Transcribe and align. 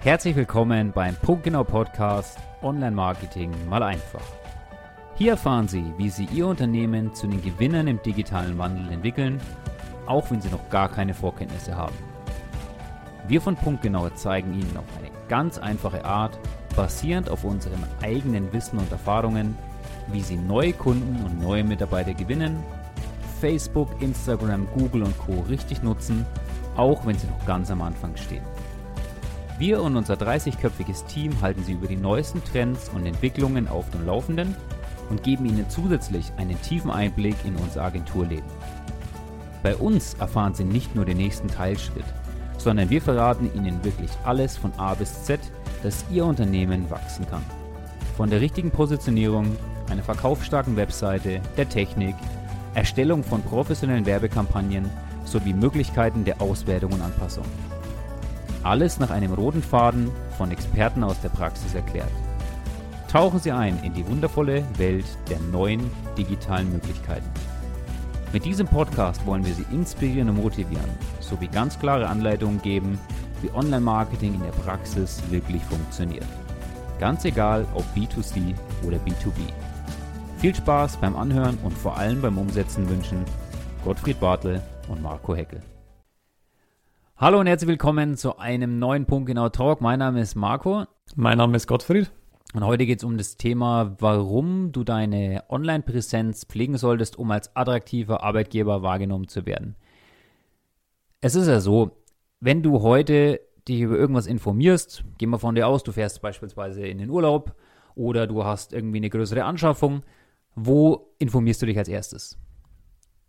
Herzlich 0.00 0.36
willkommen 0.36 0.92
beim 0.92 1.16
Punktgenau 1.16 1.64
Podcast 1.64 2.38
Online 2.62 2.94
Marketing 2.94 3.50
mal 3.68 3.82
einfach. 3.82 4.22
Hier 5.16 5.32
erfahren 5.32 5.66
Sie, 5.66 5.92
wie 5.96 6.08
Sie 6.08 6.28
Ihr 6.32 6.46
Unternehmen 6.46 7.12
zu 7.16 7.26
den 7.26 7.42
Gewinnern 7.42 7.88
im 7.88 8.00
digitalen 8.00 8.56
Wandel 8.58 8.92
entwickeln, 8.92 9.40
auch 10.06 10.30
wenn 10.30 10.40
Sie 10.40 10.50
noch 10.50 10.70
gar 10.70 10.88
keine 10.88 11.14
Vorkenntnisse 11.14 11.76
haben. 11.76 11.96
Wir 13.26 13.40
von 13.40 13.56
Punktgenau 13.56 14.08
zeigen 14.10 14.52
Ihnen 14.54 14.76
auf 14.76 14.84
eine 14.98 15.10
ganz 15.26 15.58
einfache 15.58 16.04
Art, 16.04 16.38
basierend 16.76 17.28
auf 17.28 17.42
unserem 17.42 17.82
eigenen 18.00 18.52
Wissen 18.52 18.78
und 18.78 18.92
Erfahrungen, 18.92 19.58
wie 20.12 20.20
Sie 20.20 20.36
neue 20.36 20.74
Kunden 20.74 21.24
und 21.24 21.42
neue 21.42 21.64
Mitarbeiter 21.64 22.14
gewinnen, 22.14 22.62
Facebook, 23.40 24.00
Instagram, 24.00 24.68
Google 24.74 25.02
und 25.02 25.18
Co. 25.18 25.44
richtig 25.48 25.82
nutzen, 25.82 26.24
auch 26.76 27.04
wenn 27.04 27.18
Sie 27.18 27.26
noch 27.26 27.44
ganz 27.46 27.68
am 27.72 27.82
Anfang 27.82 28.16
stehen. 28.16 28.44
Wir 29.58 29.82
und 29.82 29.96
unser 29.96 30.14
30-köpfiges 30.14 31.06
Team 31.06 31.40
halten 31.42 31.64
Sie 31.64 31.72
über 31.72 31.88
die 31.88 31.96
neuesten 31.96 32.44
Trends 32.44 32.88
und 32.94 33.04
Entwicklungen 33.04 33.66
auf 33.66 33.90
dem 33.90 34.06
Laufenden 34.06 34.54
und 35.10 35.24
geben 35.24 35.46
Ihnen 35.46 35.68
zusätzlich 35.68 36.30
einen 36.36 36.62
tiefen 36.62 36.92
Einblick 36.92 37.34
in 37.44 37.56
unser 37.56 37.82
Agenturleben. 37.82 38.46
Bei 39.64 39.74
uns 39.74 40.14
erfahren 40.14 40.54
Sie 40.54 40.62
nicht 40.62 40.94
nur 40.94 41.04
den 41.04 41.16
nächsten 41.16 41.48
Teilschritt, 41.48 42.04
sondern 42.56 42.88
wir 42.88 43.02
verraten 43.02 43.50
Ihnen 43.52 43.82
wirklich 43.82 44.10
alles 44.24 44.56
von 44.56 44.72
A 44.76 44.94
bis 44.94 45.24
Z, 45.24 45.40
dass 45.82 46.04
Ihr 46.08 46.24
Unternehmen 46.24 46.88
wachsen 46.88 47.26
kann. 47.28 47.42
Von 48.16 48.30
der 48.30 48.40
richtigen 48.40 48.70
Positionierung, 48.70 49.56
einer 49.90 50.04
verkaufsstarken 50.04 50.76
Webseite, 50.76 51.40
der 51.56 51.68
Technik, 51.68 52.14
Erstellung 52.74 53.24
von 53.24 53.42
professionellen 53.42 54.06
Werbekampagnen 54.06 54.88
sowie 55.24 55.52
Möglichkeiten 55.52 56.24
der 56.24 56.40
Auswertung 56.40 56.92
und 56.92 57.02
Anpassung. 57.02 57.44
Alles 58.62 58.98
nach 58.98 59.10
einem 59.10 59.32
roten 59.32 59.62
Faden 59.62 60.10
von 60.36 60.50
Experten 60.50 61.04
aus 61.04 61.20
der 61.20 61.28
Praxis 61.28 61.74
erklärt. 61.74 62.10
Tauchen 63.10 63.38
Sie 63.38 63.52
ein 63.52 63.82
in 63.82 63.94
die 63.94 64.06
wundervolle 64.06 64.64
Welt 64.76 65.06
der 65.30 65.38
neuen 65.38 65.90
digitalen 66.16 66.70
Möglichkeiten. 66.72 67.30
Mit 68.32 68.44
diesem 68.44 68.66
Podcast 68.66 69.24
wollen 69.24 69.46
wir 69.46 69.54
Sie 69.54 69.64
inspirieren 69.72 70.28
und 70.28 70.36
motivieren, 70.36 70.90
sowie 71.20 71.48
ganz 71.48 71.78
klare 71.78 72.08
Anleitungen 72.08 72.60
geben, 72.60 72.98
wie 73.40 73.50
Online-Marketing 73.52 74.34
in 74.34 74.42
der 74.42 74.50
Praxis 74.50 75.22
wirklich 75.30 75.64
funktioniert. 75.64 76.26
Ganz 76.98 77.24
egal 77.24 77.64
ob 77.74 77.84
B2C 77.96 78.54
oder 78.86 78.98
B2B. 78.98 79.40
Viel 80.38 80.54
Spaß 80.54 80.98
beim 80.98 81.16
Anhören 81.16 81.56
und 81.62 81.72
vor 81.72 81.96
allem 81.96 82.20
beim 82.20 82.36
Umsetzen 82.36 82.88
wünschen 82.90 83.24
Gottfried 83.84 84.20
Bartel 84.20 84.60
und 84.88 85.02
Marco 85.02 85.34
Heckel. 85.34 85.62
Hallo 87.20 87.40
und 87.40 87.48
herzlich 87.48 87.66
willkommen 87.66 88.16
zu 88.16 88.38
einem 88.38 88.78
neuen 88.78 89.04
Punkt 89.04 89.26
genau 89.26 89.48
Talk. 89.48 89.80
Mein 89.80 89.98
Name 89.98 90.20
ist 90.20 90.36
Marco. 90.36 90.84
Mein 91.16 91.38
Name 91.38 91.56
ist 91.56 91.66
Gottfried. 91.66 92.12
Und 92.54 92.64
heute 92.64 92.86
geht 92.86 92.98
es 92.98 93.04
um 93.04 93.18
das 93.18 93.36
Thema, 93.36 93.96
warum 93.98 94.70
du 94.70 94.84
deine 94.84 95.42
Online-Präsenz 95.48 96.44
pflegen 96.44 96.76
solltest, 96.76 97.18
um 97.18 97.32
als 97.32 97.56
attraktiver 97.56 98.22
Arbeitgeber 98.22 98.84
wahrgenommen 98.84 99.26
zu 99.26 99.46
werden. 99.46 99.74
Es 101.20 101.34
ist 101.34 101.48
ja 101.48 101.58
so, 101.58 101.90
wenn 102.38 102.62
du 102.62 102.82
heute 102.82 103.40
dich 103.66 103.80
über 103.80 103.96
irgendwas 103.96 104.28
informierst, 104.28 105.02
gehen 105.18 105.30
wir 105.30 105.40
von 105.40 105.56
dir 105.56 105.66
aus, 105.66 105.82
du 105.82 105.90
fährst 105.90 106.22
beispielsweise 106.22 106.86
in 106.86 106.98
den 106.98 107.10
Urlaub 107.10 107.56
oder 107.96 108.28
du 108.28 108.44
hast 108.44 108.72
irgendwie 108.72 108.98
eine 108.98 109.10
größere 109.10 109.42
Anschaffung, 109.42 110.04
wo 110.54 111.12
informierst 111.18 111.62
du 111.62 111.66
dich 111.66 111.78
als 111.78 111.88
erstes? 111.88 112.38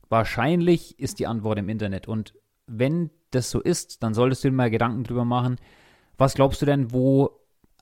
Wahrscheinlich 0.10 1.00
ist 1.00 1.18
die 1.18 1.26
Antwort 1.26 1.58
im 1.58 1.70
Internet. 1.70 2.08
Und 2.08 2.36
wenn 2.68 3.10
das 3.32 3.50
so 3.50 3.62
ist, 3.62 4.04
dann 4.04 4.14
solltest 4.14 4.44
du 4.44 4.50
dir 4.50 4.56
mal 4.56 4.70
Gedanken 4.70 5.04
drüber 5.04 5.26
machen. 5.26 5.58
Was 6.18 6.34
glaubst 6.36 6.62
du 6.62 6.66
denn, 6.66 6.92
wo 6.92 7.40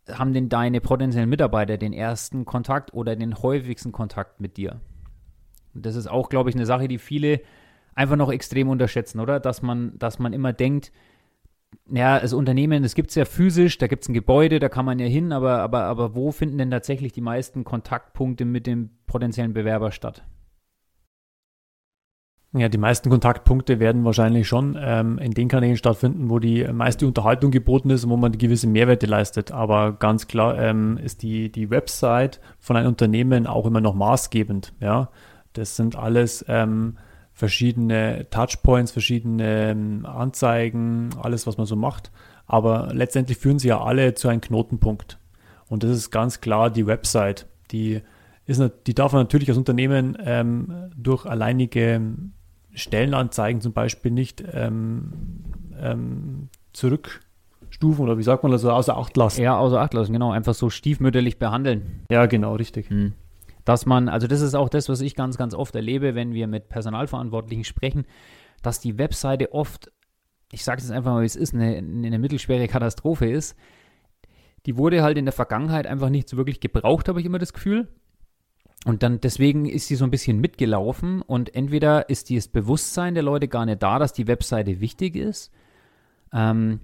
haben 0.09 0.33
denn 0.33 0.49
deine 0.49 0.81
potenziellen 0.81 1.29
Mitarbeiter 1.29 1.77
den 1.77 1.93
ersten 1.93 2.45
Kontakt 2.45 2.93
oder 2.93 3.15
den 3.15 3.41
häufigsten 3.41 3.91
Kontakt 3.91 4.39
mit 4.39 4.57
dir? 4.57 4.79
Und 5.73 5.85
das 5.85 5.95
ist 5.95 6.07
auch, 6.07 6.29
glaube 6.29 6.49
ich, 6.49 6.55
eine 6.55 6.65
Sache, 6.65 6.87
die 6.87 6.97
viele 6.97 7.41
einfach 7.95 8.15
noch 8.15 8.31
extrem 8.31 8.69
unterschätzen, 8.69 9.19
oder? 9.19 9.39
Dass 9.39 9.61
man, 9.61 9.97
dass 9.97 10.19
man 10.19 10.33
immer 10.33 10.53
denkt, 10.53 10.91
ja, 11.89 12.19
das 12.19 12.33
Unternehmen, 12.33 12.83
das 12.83 12.95
gibt 12.95 13.09
es 13.09 13.15
ja 13.15 13.25
physisch, 13.25 13.77
da 13.77 13.87
gibt 13.87 14.03
es 14.03 14.09
ein 14.09 14.13
Gebäude, 14.13 14.59
da 14.59 14.69
kann 14.69 14.85
man 14.85 14.99
ja 14.99 15.07
hin, 15.07 15.31
aber, 15.31 15.59
aber, 15.59 15.83
aber 15.83 16.15
wo 16.15 16.31
finden 16.31 16.57
denn 16.57 16.71
tatsächlich 16.71 17.11
die 17.13 17.21
meisten 17.21 17.63
Kontaktpunkte 17.63 18.45
mit 18.45 18.67
dem 18.67 18.91
potenziellen 19.05 19.53
Bewerber 19.53 19.91
statt? 19.91 20.23
Ja, 22.59 22.69
die 22.69 22.77
meisten 22.77 23.09
Kontaktpunkte 23.09 23.79
werden 23.79 24.03
wahrscheinlich 24.05 24.47
schon 24.47 24.77
ähm, 24.79 25.17
in 25.19 25.31
den 25.31 25.47
Kanälen 25.47 25.77
stattfinden, 25.77 26.29
wo 26.29 26.39
die 26.39 26.63
meiste 26.65 27.07
Unterhaltung 27.07 27.51
geboten 27.51 27.89
ist 27.89 28.03
und 28.03 28.09
wo 28.09 28.17
man 28.17 28.31
gewisse 28.37 28.67
Mehrwerte 28.67 29.05
leistet. 29.05 29.51
Aber 29.51 29.93
ganz 29.93 30.27
klar 30.27 30.57
ähm, 30.57 30.97
ist 30.97 31.23
die, 31.23 31.51
die 31.51 31.69
Website 31.69 32.39
von 32.59 32.75
einem 32.75 32.89
Unternehmen 32.89 33.47
auch 33.47 33.65
immer 33.65 33.81
noch 33.81 33.95
maßgebend. 33.95 34.73
Ja, 34.79 35.09
das 35.53 35.75
sind 35.75 35.95
alles 35.95 36.45
ähm, 36.47 36.97
verschiedene 37.33 38.27
Touchpoints, 38.29 38.91
verschiedene 38.91 39.71
ähm, 39.71 40.05
Anzeigen, 40.05 41.09
alles, 41.21 41.45
was 41.45 41.57
man 41.57 41.65
so 41.67 41.75
macht. 41.75 42.11
Aber 42.45 42.89
letztendlich 42.93 43.37
führen 43.37 43.59
sie 43.59 43.67
ja 43.67 43.81
alle 43.81 44.13
zu 44.13 44.27
einem 44.27 44.41
Knotenpunkt. 44.41 45.19
Und 45.67 45.83
das 45.83 45.91
ist 45.91 46.11
ganz 46.11 46.41
klar 46.41 46.69
die 46.69 46.87
Website. 46.87 47.45
Die, 47.71 48.01
ist, 48.45 48.61
die 48.87 48.95
darf 48.95 49.11
man 49.13 49.23
natürlich 49.23 49.49
als 49.49 49.57
Unternehmen 49.57 50.17
ähm, 50.23 50.91
durch 50.95 51.25
alleinige 51.25 52.01
Stellenanzeigen 52.77 53.59
zum 53.59 53.73
Beispiel 53.73 54.11
nicht 54.11 54.43
ähm, 54.53 55.11
ähm, 55.79 56.49
zurückstufen 56.73 58.03
oder 58.03 58.17
wie 58.17 58.23
sagt 58.23 58.43
man 58.43 58.51
das, 58.51 58.63
also 58.63 58.71
außer 58.71 58.97
Acht 58.97 59.17
lassen. 59.17 59.41
Ja, 59.41 59.57
außer 59.57 59.79
Acht 59.81 59.93
lassen, 59.93 60.13
genau. 60.13 60.31
Einfach 60.31 60.53
so 60.53 60.69
stiefmütterlich 60.69 61.39
behandeln. 61.39 62.03
Ja, 62.11 62.27
genau, 62.27 62.55
richtig. 62.55 62.89
Hm. 62.89 63.13
Dass 63.65 63.85
man, 63.85 64.09
also 64.09 64.27
das 64.27 64.41
ist 64.41 64.55
auch 64.55 64.69
das, 64.69 64.89
was 64.89 65.01
ich 65.01 65.15
ganz, 65.15 65.37
ganz 65.37 65.53
oft 65.53 65.75
erlebe, 65.75 66.15
wenn 66.15 66.33
wir 66.33 66.47
mit 66.47 66.69
Personalverantwortlichen 66.69 67.63
sprechen, 67.63 68.05
dass 68.61 68.79
die 68.79 68.97
Webseite 68.97 69.53
oft, 69.53 69.91
ich 70.51 70.63
sage 70.63 70.81
es 70.81 70.91
einfach 70.91 71.11
mal, 71.11 71.23
wie 71.23 71.25
es 71.25 71.35
ist, 71.35 71.53
eine, 71.53 71.77
eine 71.77 72.19
mittelschwere 72.19 72.67
Katastrophe 72.67 73.27
ist. 73.29 73.57
Die 74.65 74.77
wurde 74.77 75.01
halt 75.01 75.17
in 75.17 75.25
der 75.25 75.33
Vergangenheit 75.33 75.87
einfach 75.87 76.09
nicht 76.09 76.29
so 76.29 76.37
wirklich 76.37 76.59
gebraucht, 76.59 77.09
habe 77.09 77.19
ich 77.19 77.25
immer 77.25 77.39
das 77.39 77.53
Gefühl. 77.53 77.87
Und 78.85 79.03
dann 79.03 79.19
deswegen 79.19 79.65
ist 79.65 79.87
sie 79.87 79.95
so 79.95 80.05
ein 80.05 80.11
bisschen 80.11 80.39
mitgelaufen 80.39 81.21
und 81.21 81.55
entweder 81.55 82.09
ist 82.09 82.29
dieses 82.29 82.47
Bewusstsein 82.47 83.15
der 83.15 83.23
Leute 83.23 83.47
gar 83.47 83.65
nicht 83.65 83.81
da, 83.83 83.99
dass 83.99 84.13
die 84.13 84.27
Webseite 84.27 84.79
wichtig 84.79 85.15
ist. 85.15 85.51
Ähm, 86.31 86.79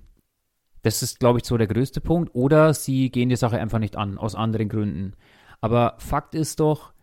das 0.81 1.01
ist, 1.01 1.19
glaube 1.19 1.39
ich, 1.39 1.45
so 1.45 1.57
der 1.57 1.67
größte 1.67 2.01
Punkt. 2.01 2.35
Oder 2.35 2.73
sie 2.73 3.09
gehen 3.09 3.29
die 3.29 3.35
Sache 3.35 3.59
einfach 3.59 3.79
nicht 3.79 3.95
an, 3.95 4.17
aus 4.17 4.35
anderen 4.35 4.69
Gründen. 4.69 5.13
Aber 5.61 5.95
Fakt 5.97 6.35
ist 6.35 6.59
doch, 6.59 6.93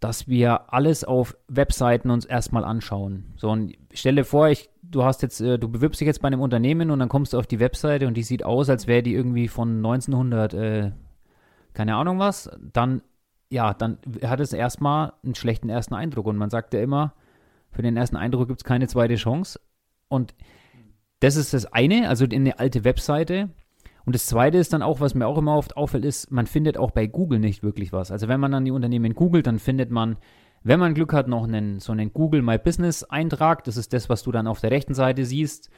dass 0.00 0.26
wir 0.26 0.72
alles 0.72 1.04
auf 1.04 1.36
Webseiten 1.48 2.10
uns 2.10 2.24
erstmal 2.24 2.64
anschauen. 2.64 3.32
So, 3.36 3.50
und 3.50 3.74
stell 3.92 4.16
dir 4.16 4.24
vor, 4.24 4.48
ich, 4.48 4.68
du 4.82 5.04
hast 5.04 5.22
jetzt, 5.22 5.40
äh, 5.40 5.58
du 5.58 5.68
bewirbst 5.68 6.00
dich 6.00 6.06
jetzt 6.06 6.20
bei 6.20 6.26
einem 6.26 6.40
Unternehmen 6.40 6.90
und 6.90 6.98
dann 6.98 7.08
kommst 7.08 7.32
du 7.32 7.38
auf 7.38 7.46
die 7.46 7.60
Webseite 7.60 8.06
und 8.06 8.14
die 8.14 8.22
sieht 8.22 8.44
aus, 8.44 8.68
als 8.68 8.86
wäre 8.86 9.02
die 9.02 9.14
irgendwie 9.14 9.48
von 9.48 9.76
1900, 9.76 10.54
äh, 10.54 10.90
keine 11.72 11.94
Ahnung 11.94 12.18
was. 12.18 12.50
Dann 12.72 13.02
ja, 13.54 13.72
dann 13.72 13.98
hat 14.22 14.40
es 14.40 14.52
erstmal 14.52 15.12
einen 15.24 15.36
schlechten 15.36 15.68
ersten 15.68 15.94
Eindruck. 15.94 16.26
Und 16.26 16.36
man 16.36 16.50
sagt 16.50 16.74
ja 16.74 16.80
immer, 16.80 17.14
für 17.70 17.82
den 17.82 17.96
ersten 17.96 18.16
Eindruck 18.16 18.48
gibt 18.48 18.60
es 18.60 18.64
keine 18.64 18.88
zweite 18.88 19.14
Chance. 19.14 19.60
Und 20.08 20.34
das 21.20 21.36
ist 21.36 21.54
das 21.54 21.64
eine, 21.72 22.08
also 22.08 22.24
in 22.24 22.32
eine 22.42 22.58
alte 22.58 22.84
Webseite. 22.84 23.50
Und 24.04 24.14
das 24.14 24.26
zweite 24.26 24.58
ist 24.58 24.72
dann 24.72 24.82
auch, 24.82 25.00
was 25.00 25.14
mir 25.14 25.26
auch 25.26 25.38
immer 25.38 25.56
oft 25.56 25.76
auffällt, 25.76 26.04
ist, 26.04 26.30
man 26.30 26.46
findet 26.46 26.76
auch 26.76 26.90
bei 26.90 27.06
Google 27.06 27.38
nicht 27.38 27.62
wirklich 27.62 27.92
was. 27.92 28.10
Also 28.10 28.28
wenn 28.28 28.40
man 28.40 28.50
dann 28.50 28.64
die 28.64 28.72
Unternehmen 28.72 29.14
googelt, 29.14 29.46
dann 29.46 29.60
findet 29.60 29.90
man, 29.90 30.16
wenn 30.64 30.80
man 30.80 30.92
Glück 30.92 31.12
hat, 31.12 31.28
noch 31.28 31.44
einen, 31.44 31.78
so 31.78 31.92
einen 31.92 32.12
Google 32.12 32.42
My 32.42 32.58
Business 32.58 33.04
Eintrag. 33.04 33.62
Das 33.64 33.76
ist 33.76 33.92
das, 33.92 34.10
was 34.10 34.24
du 34.24 34.32
dann 34.32 34.48
auf 34.48 34.60
der 34.60 34.72
rechten 34.72 34.94
Seite 34.94 35.24
siehst. 35.24 35.70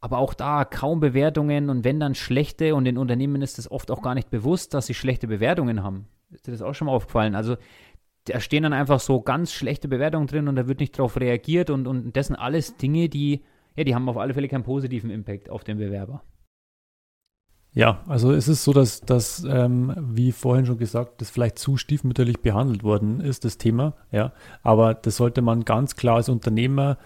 Aber 0.00 0.18
auch 0.18 0.34
da 0.34 0.66
kaum 0.66 1.00
Bewertungen 1.00 1.70
und 1.70 1.82
wenn 1.82 1.98
dann 1.98 2.14
schlechte 2.14 2.74
und 2.74 2.84
den 2.84 2.98
Unternehmen 2.98 3.40
ist 3.40 3.58
es 3.58 3.70
oft 3.70 3.90
auch 3.90 4.02
gar 4.02 4.14
nicht 4.14 4.30
bewusst, 4.30 4.74
dass 4.74 4.86
sie 4.86 4.94
schlechte 4.94 5.28
Bewertungen 5.28 5.82
haben. 5.82 6.08
Ist 6.32 6.46
dir 6.46 6.52
das 6.52 6.62
auch 6.62 6.74
schon 6.74 6.86
mal 6.86 6.92
aufgefallen? 6.92 7.34
Also 7.34 7.56
da 8.24 8.40
stehen 8.40 8.62
dann 8.62 8.72
einfach 8.72 9.00
so 9.00 9.20
ganz 9.20 9.52
schlechte 9.52 9.88
Bewertungen 9.88 10.26
drin 10.26 10.48
und 10.48 10.56
da 10.56 10.68
wird 10.68 10.80
nicht 10.80 10.98
darauf 10.98 11.18
reagiert 11.18 11.70
und, 11.70 11.86
und 11.86 12.16
das 12.16 12.28
sind 12.28 12.36
alles 12.36 12.76
Dinge, 12.76 13.08
die, 13.08 13.42
ja, 13.76 13.84
die 13.84 13.94
haben 13.94 14.08
auf 14.08 14.16
alle 14.16 14.34
Fälle 14.34 14.48
keinen 14.48 14.64
positiven 14.64 15.10
Impact 15.10 15.50
auf 15.50 15.64
den 15.64 15.78
Bewerber. 15.78 16.22
Ja, 17.74 18.02
also 18.06 18.32
es 18.32 18.48
ist 18.48 18.64
so, 18.64 18.74
dass 18.74 19.00
das, 19.00 19.44
ähm, 19.48 19.94
wie 19.98 20.30
vorhin 20.30 20.66
schon 20.66 20.76
gesagt, 20.76 21.22
das 21.22 21.30
vielleicht 21.30 21.58
zu 21.58 21.78
stiefmütterlich 21.78 22.40
behandelt 22.40 22.84
worden 22.84 23.20
ist, 23.20 23.46
das 23.46 23.56
Thema, 23.56 23.94
ja. 24.10 24.32
Aber 24.62 24.92
das 24.92 25.16
sollte 25.16 25.40
man 25.40 25.64
ganz 25.64 25.96
klar 25.96 26.16
als 26.16 26.28
Unternehmer, 26.28 26.98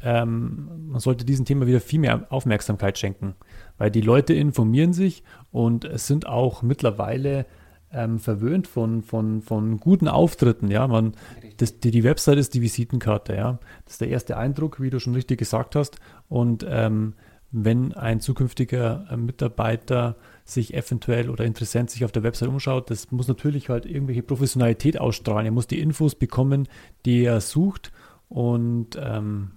ähm, 0.00 0.90
man 0.90 1.00
sollte 1.00 1.24
diesem 1.24 1.44
Thema 1.44 1.66
wieder 1.66 1.80
viel 1.80 1.98
mehr 1.98 2.26
Aufmerksamkeit 2.30 2.98
schenken, 2.98 3.34
weil 3.78 3.90
die 3.90 4.00
Leute 4.00 4.32
informieren 4.32 4.92
sich 4.92 5.24
und 5.50 5.84
es 5.84 6.06
sind 6.06 6.26
auch 6.28 6.62
mittlerweile 6.62 7.46
ähm, 7.92 8.18
verwöhnt 8.18 8.66
von, 8.66 9.02
von, 9.02 9.42
von 9.42 9.78
guten 9.78 10.08
Auftritten. 10.08 10.70
Ja, 10.70 10.86
man, 10.86 11.12
das, 11.58 11.80
die, 11.80 11.90
die 11.90 12.04
Website 12.04 12.38
ist 12.38 12.54
die 12.54 12.62
Visitenkarte. 12.62 13.34
Ja, 13.34 13.58
das 13.84 13.94
ist 13.94 14.00
der 14.00 14.08
erste 14.08 14.36
Eindruck, 14.36 14.80
wie 14.80 14.90
du 14.90 14.98
schon 15.00 15.14
richtig 15.14 15.38
gesagt 15.38 15.76
hast. 15.76 15.98
Und 16.28 16.64
ähm, 16.68 17.14
wenn 17.52 17.92
ein 17.92 18.20
zukünftiger 18.20 19.06
äh, 19.10 19.16
Mitarbeiter 19.16 20.16
sich 20.44 20.74
eventuell 20.74 21.28
oder 21.28 21.44
Interessent 21.44 21.90
sich 21.90 22.04
auf 22.04 22.12
der 22.12 22.22
Website 22.22 22.48
umschaut, 22.48 22.90
das 22.90 23.10
muss 23.10 23.28
natürlich 23.28 23.68
halt 23.68 23.86
irgendwelche 23.86 24.22
Professionalität 24.22 24.98
ausstrahlen. 24.98 25.46
Er 25.46 25.52
muss 25.52 25.66
die 25.66 25.80
Infos 25.80 26.14
bekommen, 26.14 26.66
die 27.04 27.24
er 27.24 27.40
sucht 27.40 27.92
und 28.28 28.98
ähm, 28.98 29.52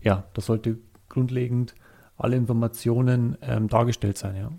ja, 0.00 0.24
das 0.34 0.46
sollte 0.46 0.78
grundlegend 1.08 1.74
alle 2.16 2.36
Informationen 2.36 3.36
ähm, 3.42 3.68
dargestellt 3.68 4.16
sein, 4.16 4.36
ja. 4.36 4.52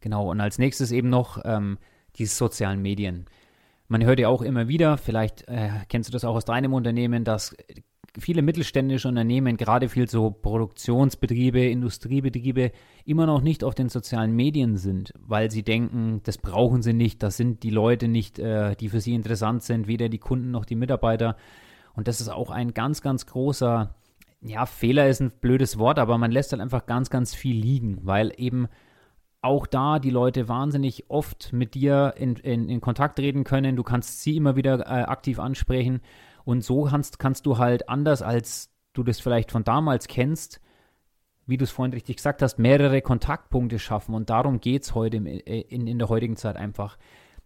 Genau, 0.00 0.30
und 0.30 0.40
als 0.40 0.58
nächstes 0.58 0.92
eben 0.92 1.08
noch 1.08 1.40
ähm, 1.44 1.78
die 2.16 2.26
sozialen 2.26 2.82
Medien. 2.82 3.26
Man 3.88 4.04
hört 4.04 4.20
ja 4.20 4.28
auch 4.28 4.42
immer 4.42 4.68
wieder, 4.68 4.96
vielleicht 4.96 5.46
äh, 5.48 5.70
kennst 5.88 6.08
du 6.08 6.12
das 6.12 6.24
auch 6.24 6.36
aus 6.36 6.44
deinem 6.44 6.72
Unternehmen, 6.72 7.24
dass 7.24 7.54
viele 8.18 8.42
mittelständische 8.42 9.08
Unternehmen, 9.08 9.56
gerade 9.56 9.88
viel 9.88 10.08
so 10.08 10.30
Produktionsbetriebe, 10.30 11.64
Industriebetriebe, 11.66 12.72
immer 13.04 13.26
noch 13.26 13.40
nicht 13.40 13.64
auf 13.64 13.74
den 13.74 13.88
sozialen 13.88 14.34
Medien 14.34 14.76
sind, 14.76 15.12
weil 15.18 15.50
sie 15.50 15.62
denken, 15.62 16.20
das 16.24 16.38
brauchen 16.38 16.82
sie 16.82 16.92
nicht, 16.92 17.22
das 17.22 17.36
sind 17.36 17.62
die 17.62 17.70
Leute 17.70 18.08
nicht, 18.08 18.38
äh, 18.38 18.76
die 18.76 18.88
für 18.88 19.00
sie 19.00 19.14
interessant 19.14 19.62
sind, 19.62 19.86
weder 19.86 20.08
die 20.08 20.18
Kunden 20.18 20.50
noch 20.50 20.64
die 20.64 20.76
Mitarbeiter. 20.76 21.36
Und 21.94 22.08
das 22.08 22.20
ist 22.20 22.28
auch 22.28 22.50
ein 22.50 22.74
ganz, 22.74 23.02
ganz 23.02 23.26
großer, 23.26 23.94
ja, 24.42 24.66
Fehler 24.66 25.08
ist 25.08 25.20
ein 25.20 25.32
blödes 25.40 25.78
Wort, 25.78 25.98
aber 25.98 26.18
man 26.18 26.32
lässt 26.32 26.52
halt 26.52 26.62
einfach 26.62 26.86
ganz, 26.86 27.10
ganz 27.10 27.34
viel 27.34 27.56
liegen, 27.56 27.98
weil 28.02 28.32
eben 28.36 28.68
auch 29.42 29.66
da 29.66 29.98
die 29.98 30.10
Leute 30.10 30.48
wahnsinnig 30.48 31.10
oft 31.10 31.52
mit 31.52 31.74
dir 31.74 32.14
in, 32.16 32.36
in, 32.36 32.68
in 32.68 32.80
Kontakt 32.80 33.18
treten 33.18 33.44
können. 33.44 33.76
Du 33.76 33.82
kannst 33.82 34.22
sie 34.22 34.36
immer 34.36 34.56
wieder 34.56 34.80
äh, 34.80 35.02
aktiv 35.02 35.38
ansprechen. 35.40 36.00
Und 36.44 36.64
so 36.64 36.84
kannst, 36.84 37.18
kannst 37.18 37.44
du 37.46 37.58
halt 37.58 37.88
anders, 37.88 38.22
als 38.22 38.70
du 38.92 39.02
das 39.02 39.20
vielleicht 39.20 39.50
von 39.50 39.64
damals 39.64 40.06
kennst, 40.06 40.60
wie 41.46 41.56
du 41.56 41.64
es 41.64 41.72
vorhin 41.72 41.92
richtig 41.92 42.16
gesagt 42.16 42.40
hast, 42.40 42.58
mehrere 42.58 43.02
Kontaktpunkte 43.02 43.80
schaffen. 43.80 44.14
Und 44.14 44.30
darum 44.30 44.60
geht 44.60 44.84
es 44.84 44.94
heute 44.94 45.16
in, 45.16 45.26
in, 45.26 45.86
in 45.88 45.98
der 45.98 46.08
heutigen 46.08 46.36
Zeit 46.36 46.56
einfach. 46.56 46.96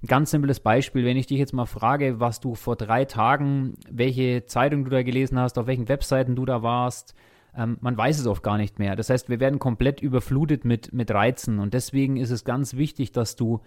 Ein 0.03 0.09
ganz 0.09 0.31
simples 0.31 0.61
Beispiel, 0.61 1.07
wenn 1.07 1.17
ich 1.17 1.27
dich 1.27 1.39
jetzt 1.39 1.55
mal 1.55 1.65
frage, 1.65 2.21
was 2.21 2.41
du 2.41 2.55
vor 2.55 2.77
drei 2.77 3.07
Tagen, 3.07 3.75
welche 3.91 4.45
Zeitung 4.45 4.85
du 4.85 4.91
da 4.91 5.03
gelesen 5.03 5.39
hast, 5.39 5.59
auf 5.59 5.67
welchen 5.67 5.89
Webseiten 5.89 6.37
du 6.37 6.45
da 6.45 6.63
warst, 6.63 7.15
ähm, 7.57 7.79
man 7.81 7.97
weiß 7.97 8.19
es 8.19 8.27
oft 8.27 8.43
gar 8.43 8.59
nicht 8.59 8.79
mehr. 8.79 8.97
Das 8.97 9.11
heißt, 9.11 9.29
wir 9.29 9.41
werden 9.41 9.59
komplett 9.59 10.01
überflutet 10.01 10.65
mit, 10.65 10.93
mit 10.93 11.11
Reizen 11.11 11.59
und 11.59 11.75
deswegen 11.75 12.17
ist 12.17 12.31
es 12.31 12.45
ganz 12.45 12.77
wichtig, 12.77 13.13
dass 13.13 13.37
du 13.37 13.61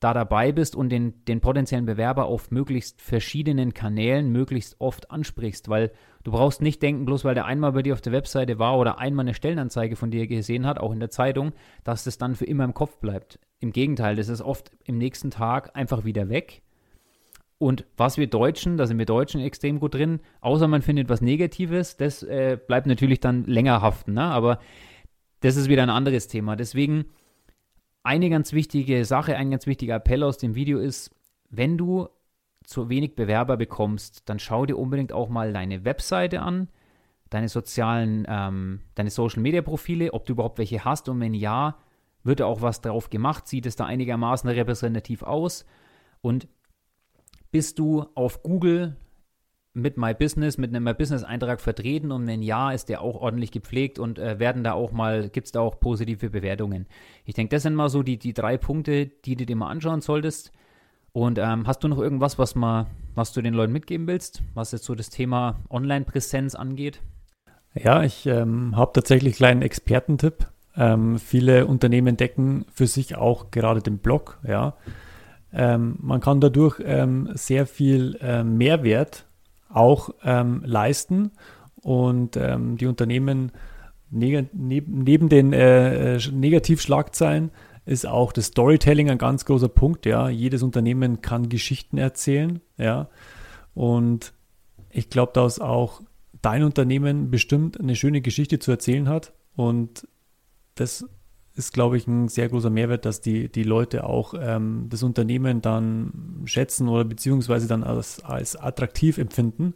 da 0.00 0.12
dabei 0.12 0.50
bist 0.50 0.74
und 0.74 0.88
den, 0.88 1.24
den 1.26 1.40
potenziellen 1.40 1.86
Bewerber 1.86 2.24
auf 2.24 2.50
möglichst 2.50 3.00
verschiedenen 3.00 3.72
Kanälen 3.72 4.32
möglichst 4.32 4.80
oft 4.80 5.10
ansprichst, 5.12 5.68
weil 5.68 5.92
du 6.24 6.32
brauchst 6.32 6.60
nicht 6.60 6.82
denken, 6.82 7.04
bloß 7.04 7.24
weil 7.24 7.34
der 7.34 7.44
einmal 7.44 7.72
bei 7.72 7.82
dir 7.82 7.92
auf 7.92 8.00
der 8.00 8.12
Webseite 8.12 8.58
war 8.58 8.78
oder 8.78 8.98
einmal 8.98 9.24
eine 9.24 9.34
Stellenanzeige 9.34 9.94
von 9.94 10.10
dir 10.10 10.26
gesehen 10.26 10.66
hat, 10.66 10.80
auch 10.80 10.92
in 10.92 10.98
der 10.98 11.10
Zeitung, 11.10 11.52
dass 11.84 12.02
das 12.02 12.18
dann 12.18 12.34
für 12.34 12.46
immer 12.46 12.64
im 12.64 12.74
Kopf 12.74 12.98
bleibt. 12.98 13.38
Im 13.60 13.70
Gegenteil, 13.70 14.16
das 14.16 14.28
ist 14.28 14.42
oft 14.42 14.72
im 14.84 14.98
nächsten 14.98 15.30
Tag 15.30 15.76
einfach 15.76 16.04
wieder 16.04 16.28
weg 16.28 16.62
und 17.62 17.86
was 17.96 18.18
wir 18.18 18.26
Deutschen, 18.26 18.76
da 18.76 18.88
sind 18.88 18.98
wir 18.98 19.06
Deutschen 19.06 19.40
extrem 19.40 19.78
gut 19.78 19.94
drin, 19.94 20.18
außer 20.40 20.66
man 20.66 20.82
findet 20.82 21.08
was 21.08 21.20
Negatives, 21.20 21.96
das 21.96 22.24
äh, 22.24 22.58
bleibt 22.66 22.88
natürlich 22.88 23.20
dann 23.20 23.44
länger 23.44 23.80
haften. 23.80 24.14
Ne? 24.14 24.22
Aber 24.24 24.58
das 25.42 25.54
ist 25.54 25.68
wieder 25.68 25.84
ein 25.84 25.88
anderes 25.88 26.26
Thema. 26.26 26.56
Deswegen 26.56 27.04
eine 28.02 28.30
ganz 28.30 28.52
wichtige 28.52 29.04
Sache, 29.04 29.36
ein 29.36 29.52
ganz 29.52 29.68
wichtiger 29.68 29.94
Appell 29.94 30.24
aus 30.24 30.38
dem 30.38 30.56
Video 30.56 30.80
ist, 30.80 31.14
wenn 31.50 31.78
du 31.78 32.08
zu 32.64 32.88
wenig 32.88 33.14
Bewerber 33.14 33.56
bekommst, 33.56 34.28
dann 34.28 34.40
schau 34.40 34.66
dir 34.66 34.76
unbedingt 34.76 35.12
auch 35.12 35.28
mal 35.28 35.52
deine 35.52 35.84
Webseite 35.84 36.42
an, 36.42 36.66
deine 37.30 37.46
sozialen, 37.48 38.26
ähm, 38.28 38.80
deine 38.96 39.10
Social 39.10 39.40
Media 39.40 39.62
Profile, 39.62 40.14
ob 40.14 40.26
du 40.26 40.32
überhaupt 40.32 40.58
welche 40.58 40.84
hast 40.84 41.08
und 41.08 41.20
wenn 41.20 41.32
ja, 41.32 41.76
wird 42.24 42.40
da 42.40 42.46
auch 42.46 42.60
was 42.60 42.80
drauf 42.80 43.08
gemacht, 43.08 43.46
sieht 43.46 43.66
es 43.66 43.76
da 43.76 43.86
einigermaßen 43.86 44.50
repräsentativ 44.50 45.22
aus 45.22 45.64
und 46.22 46.48
bist 47.52 47.78
du 47.78 48.06
auf 48.14 48.42
Google 48.42 48.96
mit 49.74 49.96
My 49.96 50.12
Business, 50.12 50.58
mit 50.58 50.70
einem 50.70 50.84
My 50.84 50.94
Business 50.94 51.22
Eintrag 51.22 51.60
vertreten 51.60 52.12
und 52.12 52.26
wenn 52.26 52.42
ja, 52.42 52.72
ist 52.72 52.88
der 52.88 53.00
auch 53.00 53.20
ordentlich 53.20 53.52
gepflegt 53.52 53.98
und 53.98 54.18
äh, 54.18 54.38
werden 54.38 54.64
da 54.64 54.72
auch 54.72 54.92
mal, 54.92 55.28
gibt 55.28 55.46
es 55.46 55.52
da 55.52 55.60
auch 55.60 55.80
positive 55.80 56.30
Bewertungen. 56.30 56.86
Ich 57.24 57.34
denke, 57.34 57.56
das 57.56 57.62
sind 57.62 57.74
mal 57.74 57.88
so 57.88 58.02
die, 58.02 58.18
die 58.18 58.34
drei 58.34 58.58
Punkte, 58.58 59.06
die 59.06 59.36
du 59.36 59.46
dir 59.46 59.56
mal 59.56 59.70
anschauen 59.70 60.00
solltest. 60.00 60.52
Und 61.12 61.38
ähm, 61.38 61.66
hast 61.66 61.84
du 61.84 61.88
noch 61.88 61.98
irgendwas, 61.98 62.38
was, 62.38 62.54
mal, 62.54 62.86
was 63.14 63.32
du 63.32 63.42
den 63.42 63.54
Leuten 63.54 63.72
mitgeben 63.72 64.06
willst, 64.06 64.42
was 64.54 64.72
jetzt 64.72 64.84
so 64.84 64.94
das 64.94 65.10
Thema 65.10 65.60
Online-Präsenz 65.70 66.54
angeht? 66.54 67.00
Ja, 67.74 68.02
ich 68.02 68.26
ähm, 68.26 68.76
habe 68.76 68.92
tatsächlich 68.94 69.34
einen 69.34 69.36
kleinen 69.36 69.62
Expertentipp. 69.62 70.46
Ähm, 70.74 71.18
viele 71.18 71.66
Unternehmen 71.66 72.16
decken 72.16 72.64
für 72.72 72.86
sich 72.86 73.16
auch 73.16 73.50
gerade 73.50 73.80
den 73.80 73.98
Blog, 73.98 74.38
ja. 74.46 74.74
Ähm, 75.52 75.96
man 76.00 76.20
kann 76.20 76.40
dadurch 76.40 76.80
ähm, 76.84 77.30
sehr 77.34 77.66
viel 77.66 78.18
ähm, 78.20 78.56
Mehrwert 78.56 79.26
auch 79.68 80.10
ähm, 80.22 80.62
leisten 80.64 81.32
und 81.76 82.36
ähm, 82.36 82.76
die 82.76 82.86
Unternehmen 82.86 83.52
neg 84.10 84.54
neb 84.54 84.86
neben 84.88 85.28
den 85.28 85.52
äh, 85.52 86.18
Negativschlagzeilen 86.30 87.50
ist 87.84 88.06
auch 88.06 88.32
das 88.32 88.46
Storytelling 88.46 89.10
ein 89.10 89.18
ganz 89.18 89.44
großer 89.44 89.68
Punkt. 89.68 90.06
Ja, 90.06 90.28
jedes 90.28 90.62
Unternehmen 90.62 91.20
kann 91.20 91.48
Geschichten 91.48 91.98
erzählen. 91.98 92.60
Ja, 92.76 93.08
und 93.74 94.32
ich 94.90 95.10
glaube, 95.10 95.32
dass 95.34 95.58
auch 95.58 96.02
dein 96.42 96.62
Unternehmen 96.64 97.30
bestimmt 97.30 97.80
eine 97.80 97.96
schöne 97.96 98.20
Geschichte 98.20 98.58
zu 98.58 98.70
erzählen 98.70 99.08
hat 99.08 99.32
und 99.56 100.06
das 100.74 101.06
ist, 101.54 101.72
glaube 101.72 101.96
ich, 101.96 102.06
ein 102.06 102.28
sehr 102.28 102.48
großer 102.48 102.70
Mehrwert, 102.70 103.04
dass 103.04 103.20
die, 103.20 103.50
die 103.50 103.62
Leute 103.62 104.04
auch 104.04 104.34
ähm, 104.38 104.86
das 104.88 105.02
Unternehmen 105.02 105.60
dann 105.60 106.42
schätzen 106.46 106.88
oder 106.88 107.04
beziehungsweise 107.04 107.68
dann 107.68 107.84
als, 107.84 108.24
als 108.24 108.56
attraktiv 108.56 109.18
empfinden, 109.18 109.74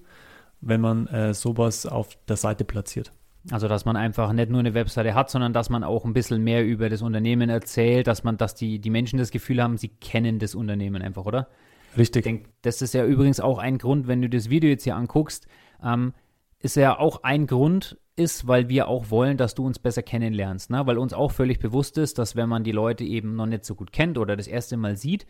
wenn 0.60 0.80
man 0.80 1.06
äh, 1.08 1.34
sowas 1.34 1.86
auf 1.86 2.16
der 2.28 2.36
Seite 2.36 2.64
platziert. 2.64 3.12
Also, 3.50 3.68
dass 3.68 3.84
man 3.84 3.96
einfach 3.96 4.32
nicht 4.32 4.50
nur 4.50 4.60
eine 4.60 4.74
Webseite 4.74 5.14
hat, 5.14 5.30
sondern 5.30 5.52
dass 5.52 5.70
man 5.70 5.84
auch 5.84 6.04
ein 6.04 6.14
bisschen 6.14 6.42
mehr 6.42 6.64
über 6.64 6.88
das 6.88 7.02
Unternehmen 7.02 7.48
erzählt, 7.48 8.06
dass 8.06 8.24
man, 8.24 8.36
dass 8.36 8.54
die, 8.54 8.80
die 8.80 8.90
Menschen 8.90 9.18
das 9.18 9.30
Gefühl 9.30 9.62
haben, 9.62 9.76
sie 9.76 9.88
kennen 9.88 10.38
das 10.38 10.54
Unternehmen 10.54 11.00
einfach, 11.02 11.26
oder? 11.26 11.48
Richtig. 11.96 12.26
Ich 12.26 12.32
denke, 12.32 12.48
das 12.62 12.82
ist 12.82 12.94
ja 12.94 13.04
übrigens 13.04 13.38
auch 13.38 13.58
ein 13.58 13.78
Grund, 13.78 14.08
wenn 14.08 14.20
du 14.20 14.28
das 14.28 14.50
Video 14.50 14.68
jetzt 14.68 14.84
hier 14.84 14.96
anguckst, 14.96 15.46
ähm, 15.82 16.12
ist 16.58 16.76
ja 16.76 16.98
auch 16.98 17.22
ein 17.22 17.46
Grund, 17.46 17.98
ist, 18.16 18.48
weil 18.48 18.68
wir 18.68 18.88
auch 18.88 19.10
wollen, 19.10 19.36
dass 19.36 19.54
du 19.54 19.64
uns 19.64 19.78
besser 19.78 20.02
kennenlernst. 20.02 20.70
Ne? 20.70 20.86
Weil 20.86 20.98
uns 20.98 21.12
auch 21.12 21.30
völlig 21.30 21.58
bewusst 21.58 21.98
ist, 21.98 22.18
dass 22.18 22.34
wenn 22.34 22.48
man 22.48 22.64
die 22.64 22.72
Leute 22.72 23.04
eben 23.04 23.36
noch 23.36 23.46
nicht 23.46 23.64
so 23.64 23.74
gut 23.74 23.92
kennt 23.92 24.18
oder 24.18 24.36
das 24.36 24.46
erste 24.48 24.76
Mal 24.76 24.96
sieht, 24.96 25.26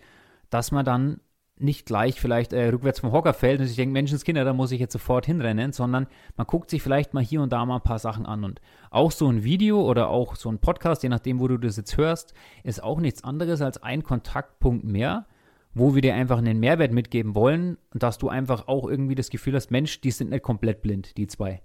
dass 0.51 0.71
man 0.71 0.85
dann 0.85 1.21
nicht 1.59 1.87
gleich 1.87 2.21
vielleicht 2.21 2.53
äh, 2.53 2.69
rückwärts 2.69 3.01
vom 3.01 3.13
Hocker 3.13 3.33
fällt 3.33 3.61
und 3.61 3.67
sich 3.67 3.77
denkt, 3.77 3.93
Menschenskinder, 3.93 4.45
da 4.45 4.53
muss 4.53 4.73
ich 4.73 4.81
jetzt 4.81 4.93
sofort 4.93 5.25
hinrennen, 5.25 5.73
sondern 5.73 6.07
man 6.37 6.47
guckt 6.47 6.71
sich 6.71 6.83
vielleicht 6.83 7.15
mal 7.15 7.23
hier 7.23 7.41
und 7.41 7.53
da 7.53 7.65
mal 7.65 7.77
ein 7.77 7.83
paar 7.83 7.99
Sachen 7.99 8.27
an. 8.27 8.45
Und 8.45 8.61
auch 8.91 9.11
so 9.11 9.29
ein 9.29 9.43
Video 9.43 9.81
oder 9.81 10.09
auch 10.09 10.37
so 10.37 10.51
ein 10.51 10.59
Podcast, 10.59 11.03
je 11.03 11.09
nachdem, 11.09 11.41
wo 11.41 11.49
du 11.49 11.57
das 11.57 11.79
jetzt 11.79 11.97
hörst, 11.97 12.35
ist 12.63 12.83
auch 12.83 13.01
nichts 13.01 13.25
anderes 13.25 13.63
als 13.63 13.83
ein 13.83 14.03
Kontaktpunkt 14.03 14.85
mehr, 14.85 15.27
wo 15.73 15.95
wir 15.95 16.03
dir 16.03 16.15
einfach 16.15 16.39
einen 16.39 16.61
Mehrwert 16.61 16.93
mitgeben 16.93 17.35
wollen 17.35 17.79
und 17.93 18.03
dass 18.03 18.19
du 18.19 18.29
einfach 18.29 18.69
auch 18.69 18.87
irgendwie 18.89 19.15
das 19.15 19.31
Gefühl 19.31 19.55
hast, 19.55 19.71
Mensch, 19.71 20.01
die 20.03 20.11
sind 20.11 20.31
nicht 20.31 20.43
komplett 20.43 20.83
blind, 20.83 21.17
die 21.17 21.27
zwei. 21.27 21.63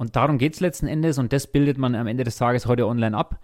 Und 0.00 0.16
darum 0.16 0.38
geht 0.38 0.54
es 0.54 0.60
letzten 0.60 0.86
Endes 0.86 1.18
und 1.18 1.30
das 1.30 1.46
bildet 1.46 1.76
man 1.76 1.94
am 1.94 2.06
Ende 2.06 2.24
des 2.24 2.38
Tages 2.38 2.64
heute 2.64 2.86
online 2.86 3.14
ab. 3.14 3.38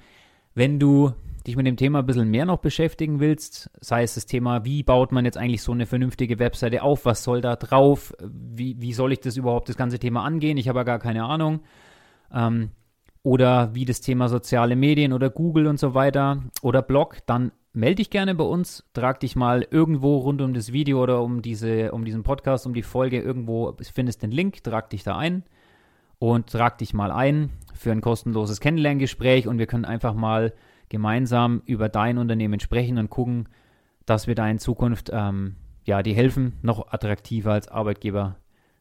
Wenn 0.55 0.79
du 0.81 1.13
dich 1.47 1.55
mit 1.55 1.67
dem 1.67 1.77
Thema 1.77 1.99
ein 1.99 2.07
bisschen 2.07 2.31
mehr 2.31 2.47
noch 2.47 2.61
beschäftigen 2.61 3.21
willst, 3.21 3.69
sei 3.83 4.03
es 4.03 4.15
das 4.15 4.25
Thema, 4.25 4.65
wie 4.65 4.83
baut 4.83 5.13
man 5.13 5.27
jetzt 5.27 5.37
eigentlich 5.37 5.61
so 5.61 5.73
eine 5.73 5.85
vernünftige 5.85 6.39
Webseite 6.39 6.83
auf, 6.83 7.05
was 7.05 7.23
soll 7.23 7.43
da 7.43 7.57
drauf, 7.57 8.15
wie, 8.23 8.81
wie 8.81 8.95
soll 8.95 9.13
ich 9.13 9.21
das 9.21 9.37
überhaupt, 9.37 9.69
das 9.69 9.77
ganze 9.77 9.99
Thema 9.99 10.25
angehen, 10.25 10.57
ich 10.57 10.71
habe 10.71 10.79
ja 10.79 10.85
gar 10.85 10.99
keine 10.99 11.25
Ahnung. 11.25 11.61
Ähm, 12.33 12.71
oder 13.23 13.75
wie 13.75 13.85
das 13.85 14.01
Thema 14.01 14.31
soziale 14.31 14.77
Medien 14.77 15.13
oder 15.13 15.29
Google 15.29 15.67
und 15.67 15.79
so 15.79 15.93
weiter 15.93 16.43
oder 16.63 16.81
Blog, 16.81 17.19
dann 17.27 17.53
melde 17.75 17.97
dich 17.97 18.09
gerne 18.09 18.35
bei 18.35 18.45
uns, 18.45 18.83
trag 18.95 19.21
dich 19.21 19.37
mal 19.37 19.69
irgendwo 19.71 20.17
rund 20.17 20.41
um 20.41 20.55
das 20.55 20.73
Video 20.73 21.03
oder 21.03 21.21
um, 21.21 21.43
diese, 21.43 21.93
um 21.93 22.07
diesen 22.07 22.23
Podcast, 22.23 22.67
um 22.67 22.73
die 22.73 22.83
Folge 22.83 23.21
irgendwo, 23.21 23.77
findest 23.93 24.23
den 24.23 24.31
Link, 24.31 24.65
trag 24.65 24.89
dich 24.89 25.03
da 25.03 25.19
ein 25.19 25.45
und 26.19 26.49
trag 26.49 26.79
dich 26.79 26.95
mal 26.95 27.11
ein 27.11 27.51
für 27.75 27.93
ein 27.93 28.01
kostenloses 28.01 28.61
Kennenlerngespräch 28.61 29.47
und 29.47 29.59
wir 29.59 29.67
können 29.67 29.85
einfach 29.85 30.15
mal 30.15 30.53
gemeinsam 30.89 31.63
über 31.67 31.89
dein 31.89 32.19
Unternehmen 32.19 32.61
sprechen 32.61 32.99
und 32.99 33.11
gucken, 33.11 33.49
dass 34.07 34.27
wir 34.27 34.35
da 34.35 34.49
in 34.49 34.59
Zukunft 34.59 35.11
ähm, 35.13 35.57
ja, 35.85 36.03
die 36.03 36.15
helfen, 36.15 36.59
noch 36.63 36.93
attraktiver 36.93 37.53
als 37.53 37.69
Arbeitgeber 37.69 38.37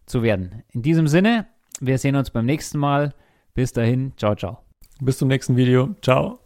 zu 0.06 0.24
werden. 0.24 0.64
In 0.72 0.82
diesem 0.82 1.08
Sinne, 1.08 1.48
wir 1.80 1.98
sehen 1.98 2.16
uns 2.16 2.30
beim 2.30 2.46
nächsten 2.46 2.80
Mal. 2.80 3.14
Bis 3.54 3.74
dahin, 3.74 4.14
ciao, 4.18 4.36
ciao. 4.36 4.60
Bis 5.02 5.18
zum 5.18 5.28
nächsten 5.28 5.56
Video. 5.56 5.96
Ciao. 6.02 6.45